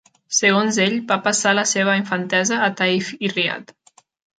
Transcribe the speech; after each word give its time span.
Segons 0.37 0.79
ell, 0.85 0.95
va 1.11 1.19
passar 1.29 1.55
la 1.59 1.67
seva 1.75 1.95
infantesa 2.03 2.61
a 2.71 2.75
Taïf 2.83 3.17
i 3.27 3.35
Riad. 3.39 3.81